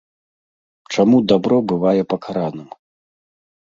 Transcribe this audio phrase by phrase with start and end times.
[0.95, 2.69] Чаму дабро бывае пакараным?